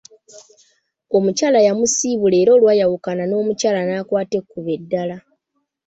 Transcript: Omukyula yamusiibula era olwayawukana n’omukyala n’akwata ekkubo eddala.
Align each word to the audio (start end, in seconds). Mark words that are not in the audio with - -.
Omukyula 1.17 1.59
yamusiibula 1.67 2.35
era 2.41 2.51
olwayawukana 2.57 3.23
n’omukyala 3.27 3.79
n’akwata 3.87 4.35
ekkubo 4.41 4.69
eddala. 4.77 5.17